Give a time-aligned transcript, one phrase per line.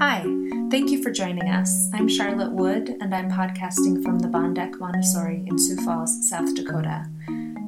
[0.00, 0.22] Hi,
[0.70, 1.90] thank you for joining us.
[1.92, 7.06] I'm Charlotte Wood, and I'm podcasting from the Bondeck Montessori in Sioux Falls, South Dakota.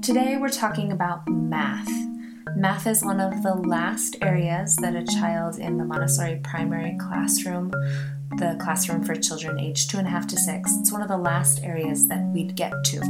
[0.00, 1.86] Today we're talking about math.
[2.56, 7.70] Math is one of the last areas that a child in the Montessori primary classroom,
[8.38, 11.18] the classroom for children aged two and a half to six, it's one of the
[11.18, 13.00] last areas that we'd get to.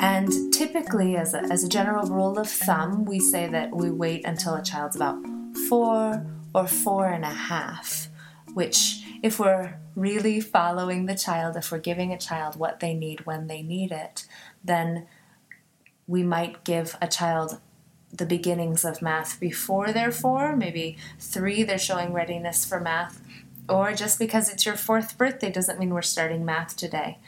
[0.00, 4.24] And typically, as a, as a general rule of thumb, we say that we wait
[4.24, 5.18] until a child's about
[5.68, 8.08] four or four and a half,
[8.54, 13.26] which, if we're really following the child, if we're giving a child what they need
[13.26, 14.26] when they need it,
[14.64, 15.06] then
[16.06, 17.60] we might give a child
[18.12, 23.20] the beginnings of math before they're four, maybe three, they're showing readiness for math.
[23.68, 27.18] Or just because it's your fourth birthday doesn't mean we're starting math today.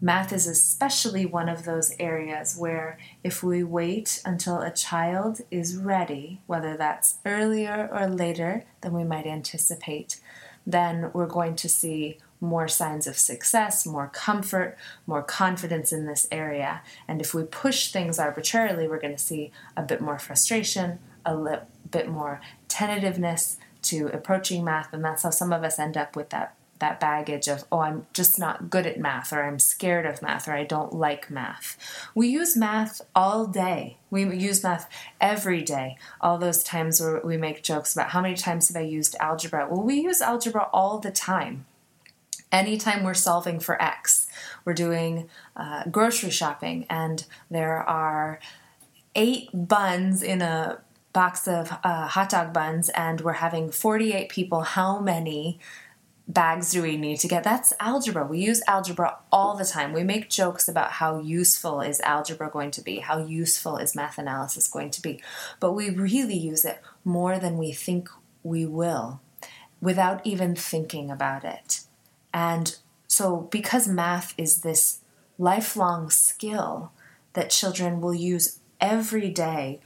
[0.00, 5.76] Math is especially one of those areas where if we wait until a child is
[5.76, 10.20] ready, whether that's earlier or later than we might anticipate,
[10.66, 16.26] then we're going to see more signs of success, more comfort, more confidence in this
[16.30, 16.82] area.
[17.08, 21.34] And if we push things arbitrarily, we're going to see a bit more frustration, a
[21.34, 21.58] li-
[21.90, 24.92] bit more tentativeness to approaching math.
[24.92, 28.06] And that's how some of us end up with that that baggage of, oh, I'm
[28.12, 31.78] just not good at math, or I'm scared of math, or I don't like math.
[32.14, 33.96] We use math all day.
[34.10, 34.86] We use math
[35.18, 35.96] every day.
[36.20, 39.66] All those times where we make jokes about how many times have I used algebra?
[39.70, 41.64] Well, we use algebra all the time.
[42.52, 44.28] Anytime we're solving for X,
[44.66, 48.40] we're doing uh, grocery shopping, and there are
[49.14, 50.80] eight buns in a
[51.14, 54.60] box of uh, hot dog buns, and we're having 48 people.
[54.60, 55.58] How many
[56.26, 57.44] bags do we need to get?
[57.44, 58.26] That's algebra.
[58.26, 59.92] We use algebra all the time.
[59.92, 64.18] We make jokes about how useful is algebra going to be, how useful is math
[64.18, 65.22] analysis going to be,
[65.60, 68.08] but we really use it more than we think
[68.42, 69.20] we will
[69.80, 71.80] without even thinking about it.
[72.32, 75.00] And so, because math is this
[75.38, 76.90] lifelong skill
[77.34, 79.80] that children will use every day,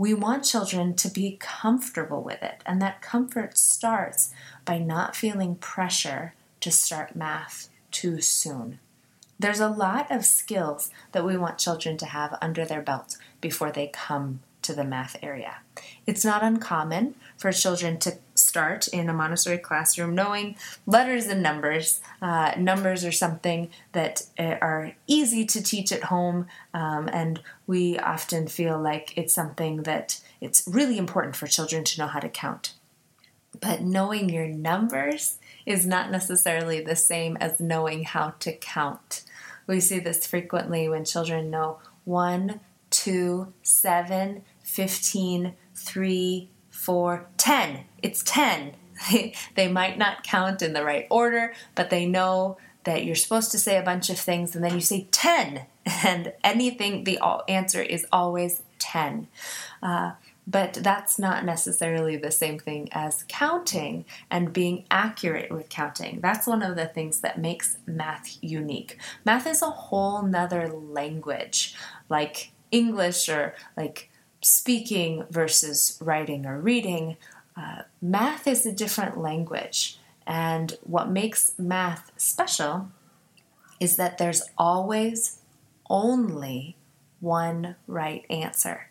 [0.00, 2.62] we want children to be comfortable with it.
[2.64, 4.32] And that comfort starts
[4.64, 8.78] by not feeling pressure to start math too soon.
[9.38, 13.70] There's a lot of skills that we want children to have under their belt before
[13.70, 15.56] they come to the math area.
[16.06, 18.16] It's not uncommon for children to
[18.50, 22.00] start in a Montessori classroom knowing letters and numbers.
[22.20, 27.96] Uh, numbers are something that uh, are easy to teach at home, um, and we
[27.98, 32.28] often feel like it's something that it's really important for children to know how to
[32.28, 32.74] count.
[33.60, 39.22] But knowing your numbers is not necessarily the same as knowing how to count.
[39.68, 42.58] We see this frequently when children know 1,
[42.90, 46.50] 2, 7, 15, 3,
[46.80, 47.84] 4, 10.
[48.02, 48.72] It's 10.
[49.54, 53.58] they might not count in the right order, but they know that you're supposed to
[53.58, 55.66] say a bunch of things and then you say 10.
[56.04, 59.28] And anything, the answer is always 10.
[59.82, 60.12] Uh,
[60.46, 66.20] but that's not necessarily the same thing as counting and being accurate with counting.
[66.20, 68.98] That's one of the things that makes math unique.
[69.24, 71.74] Math is a whole nother language,
[72.08, 74.09] like English or like
[74.40, 77.16] speaking versus writing or reading.
[77.56, 79.98] Uh, math is a different language.
[80.26, 82.90] And what makes math special
[83.80, 85.38] is that there's always
[85.88, 86.76] only
[87.18, 88.88] one right answer.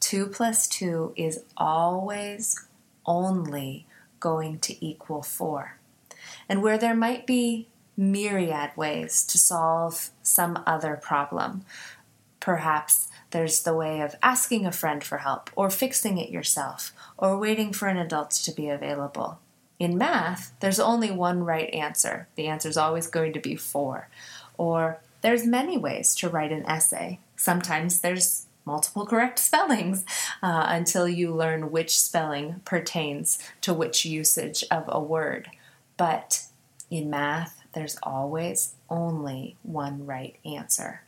[0.00, 2.66] 2 plus 2 is always
[3.04, 3.86] only
[4.20, 5.78] going to equal 4.
[6.48, 11.64] And where there might be myriad ways to solve some other problem,
[12.40, 17.38] perhaps there's the way of asking a friend for help, or fixing it yourself, or
[17.38, 19.38] waiting for an adult to be available.
[19.78, 22.28] In math, there's only one right answer.
[22.34, 24.08] The answer is always going to be 4.
[24.56, 27.20] Or there's many ways to write an essay.
[27.36, 30.04] Sometimes there's multiple correct spellings
[30.42, 35.50] uh, until you learn which spelling pertains to which usage of a word.
[35.96, 36.44] But
[36.90, 41.02] in math, there's always only one right answer.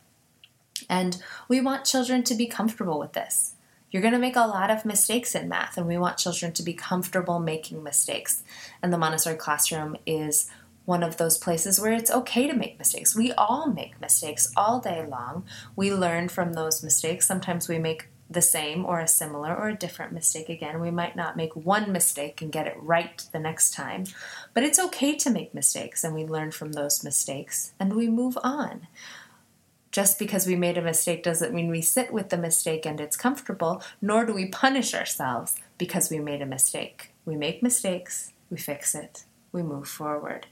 [0.91, 3.55] And we want children to be comfortable with this.
[3.89, 6.63] You're going to make a lot of mistakes in math, and we want children to
[6.63, 8.43] be comfortable making mistakes.
[8.83, 10.49] And the Montessori classroom is
[10.83, 13.15] one of those places where it's okay to make mistakes.
[13.15, 15.45] We all make mistakes all day long.
[15.77, 17.25] We learn from those mistakes.
[17.25, 20.79] Sometimes we make the same or a similar or a different mistake again.
[20.79, 24.05] We might not make one mistake and get it right the next time,
[24.53, 28.37] but it's okay to make mistakes and we learn from those mistakes and we move
[28.41, 28.87] on.
[29.91, 33.17] Just because we made a mistake doesn't mean we sit with the mistake and it's
[33.17, 37.13] comfortable, nor do we punish ourselves because we made a mistake.
[37.25, 40.47] We make mistakes, we fix it, we move forward.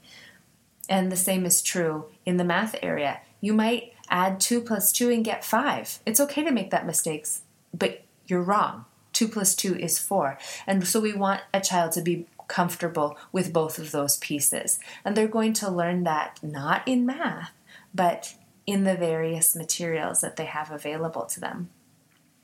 [0.88, 3.20] And the same is true in the math area.
[3.40, 6.00] You might add 2 plus 2 and get 5.
[6.04, 7.26] It's okay to make that mistake,
[7.72, 8.84] but you're wrong.
[9.12, 10.38] 2 plus 2 is 4.
[10.66, 14.80] And so we want a child to be comfortable with both of those pieces.
[15.04, 17.52] And they're going to learn that not in math,
[17.94, 18.34] but
[18.70, 21.70] in the various materials that they have available to them.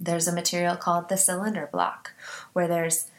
[0.01, 2.13] There's a material called the cylinder block,
[2.53, 3.11] where there's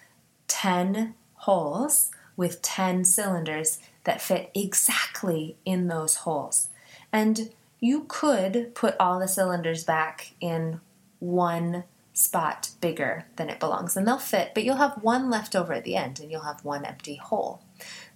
[0.50, 6.68] 10 holes with 10 cylinders that fit exactly in those holes.
[7.12, 10.82] And you could put all the cylinders back in
[11.20, 15.74] one spot bigger than it belongs and they'll fit, but you'll have one left over
[15.74, 17.62] at the end and you'll have one empty hole.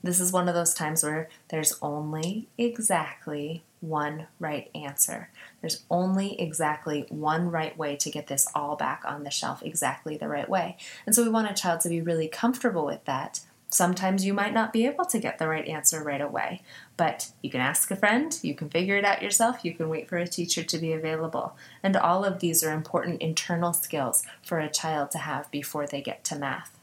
[0.04, 5.30] This is one of those times where there's only exactly one right answer.
[5.60, 10.18] There's only exactly one right way to get this all back on the shelf exactly
[10.18, 10.78] the right way.
[11.06, 13.42] And so we want a child to be really comfortable with that.
[13.70, 16.62] Sometimes you might not be able to get the right answer right away,
[16.98, 20.10] but you can ask a friend, you can figure it out yourself, you can wait
[20.10, 21.56] for a teacher to be available.
[21.82, 26.02] And all of these are important internal skills for a child to have before they
[26.02, 26.81] get to math.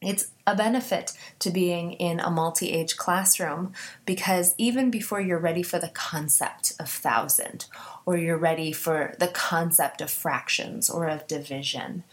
[0.00, 3.72] It's a benefit to being in a multi age classroom
[4.06, 7.66] because even before you're ready for the concept of thousand,
[8.06, 12.04] or you're ready for the concept of fractions or of division,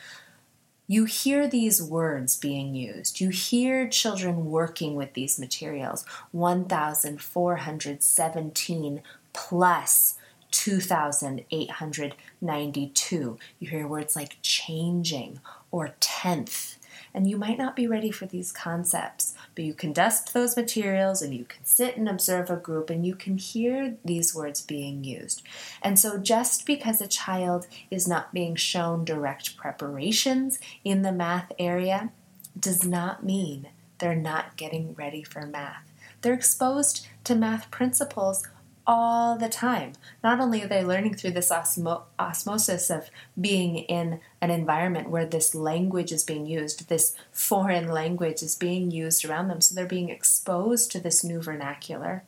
[0.88, 3.20] you hear these words being used.
[3.20, 9.02] You hear children working with these materials 1,417
[9.34, 10.20] plus
[10.52, 13.38] 2,892.
[13.60, 15.40] You hear words like changing
[15.72, 16.75] or tenth
[17.16, 21.22] and you might not be ready for these concepts, but you can dust those materials
[21.22, 25.06] and you can sit and observe a group and you can hear these words being
[25.06, 25.42] used.
[25.82, 31.54] And so, just because a child is not being shown direct preparations in the math
[31.58, 32.12] area
[32.60, 33.70] does not mean
[34.00, 35.90] they're not getting ready for math.
[36.22, 38.46] They're exposed to math principles
[38.88, 39.94] all the time.
[40.24, 43.10] Not only are they learning through this osmo- osmosis of
[43.40, 48.92] being in an environment where this language is being used, this foreign language is being
[48.92, 52.24] used around them, so they're being exposed to this new vernacular.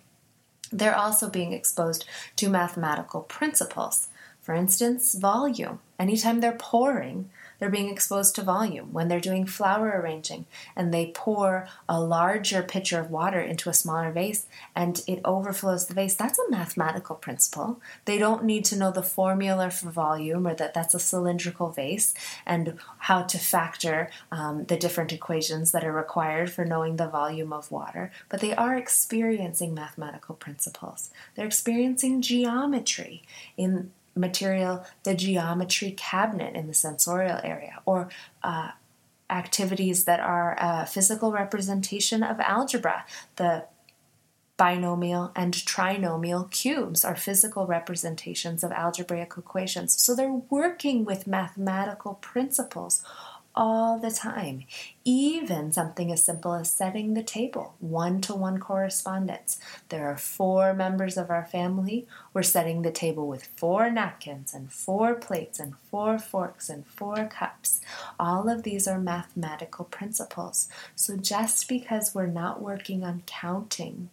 [0.71, 2.05] They're also being exposed
[2.37, 4.09] to mathematical principles.
[4.41, 5.79] For instance, volume.
[5.99, 8.93] Anytime they're pouring, they're being exposed to volume.
[8.93, 10.45] When they're doing flower arranging
[10.75, 14.45] and they pour a larger pitcher of water into a smaller vase
[14.75, 17.81] and it overflows the vase, that's a mathematical principle.
[18.05, 22.13] They don't need to know the formula for volume or that that's a cylindrical vase
[22.45, 27.53] and how to factor um, the different equations that are required for knowing the volume
[27.53, 31.11] of water, but they are experiencing mathematical principles.
[31.35, 33.23] They're experiencing geometry
[33.55, 38.09] in material, the geometry cabinet in the sensorial area, or
[38.43, 38.71] uh,
[39.29, 43.05] activities that are a physical representation of algebra.
[43.35, 43.65] The
[44.57, 50.01] binomial and trinomial cubes are physical representations of algebraic equations.
[50.01, 53.03] So they're working with mathematical principles
[53.57, 54.63] all the time.
[55.03, 59.59] Even something as simple as setting the table, one to one correspondence.
[59.89, 62.07] There are four members of our family.
[62.33, 67.25] We're setting the table with four napkins and four plates and four forks and four
[67.25, 67.81] cups.
[68.19, 70.69] All of these are mathematical principles.
[70.95, 74.11] So just because we're not working on counting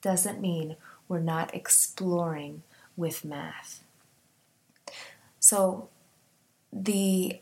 [0.00, 0.76] doesn't mean
[1.08, 2.62] we're not exploring
[2.96, 3.82] with math.
[5.40, 5.90] So
[6.72, 7.40] the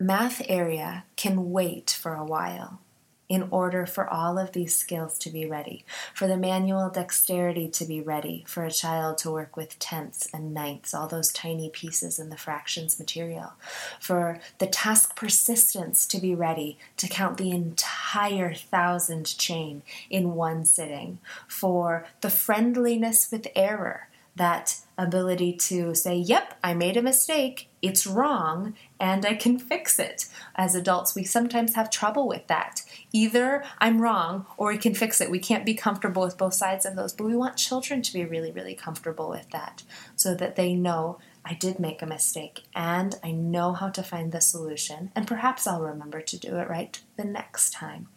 [0.00, 2.80] math area can wait for a while
[3.28, 7.84] in order for all of these skills to be ready, for the manual dexterity to
[7.84, 12.18] be ready, for a child to work with tenths and ninths, all those tiny pieces
[12.18, 13.52] in the fractions material,
[14.00, 20.64] for the task persistence to be ready to count the entire thousand chain in one
[20.64, 27.68] sitting, for the friendliness with error that ability to say, Yep, I made a mistake,
[27.82, 30.26] it's wrong, and I can fix it.
[30.54, 32.82] As adults, we sometimes have trouble with that.
[33.12, 35.30] Either I'm wrong or we can fix it.
[35.30, 38.24] We can't be comfortable with both sides of those, but we want children to be
[38.24, 39.82] really, really comfortable with that
[40.16, 44.30] so that they know I did make a mistake and I know how to find
[44.30, 48.08] the solution, and perhaps I'll remember to do it right the next time.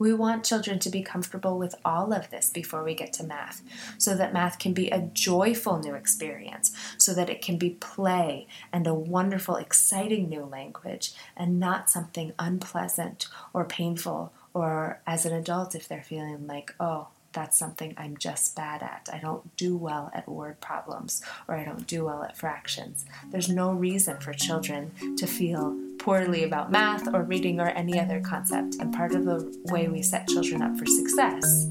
[0.00, 3.62] We want children to be comfortable with all of this before we get to math,
[3.98, 8.48] so that math can be a joyful new experience, so that it can be play
[8.72, 15.34] and a wonderful, exciting new language, and not something unpleasant or painful, or as an
[15.34, 19.08] adult, if they're feeling like, oh, that's something I'm just bad at.
[19.12, 23.04] I don't do well at word problems or I don't do well at fractions.
[23.30, 28.20] There's no reason for children to feel poorly about math or reading or any other
[28.20, 28.76] concept.
[28.80, 31.68] And part of the way we set children up for success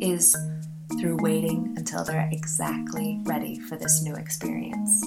[0.00, 0.34] is
[1.00, 5.04] through waiting until they're exactly ready for this new experience.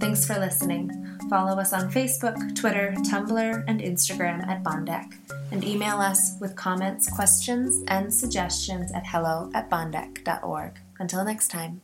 [0.00, 0.90] Thanks for listening.
[1.30, 5.14] Follow us on Facebook, Twitter, Tumblr, and Instagram at Bondec,
[5.50, 10.78] and email us with comments, questions, and suggestions at hello at bondec.org.
[10.98, 11.83] Until next time.